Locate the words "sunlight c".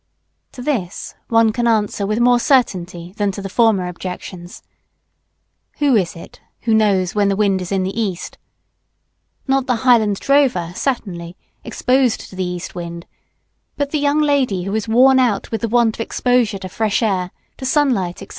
17.67-18.29